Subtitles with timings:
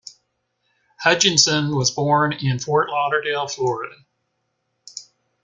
[0.97, 3.93] Hutchinson was born in Fort Lauderdale, Florida.